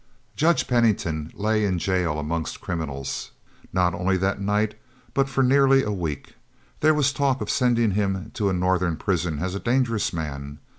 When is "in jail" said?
1.63-2.17